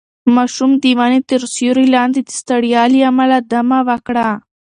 [0.35, 4.27] ماشوم د ونې تر سیوري لاندې د ستړیا له امله دمه وکړه.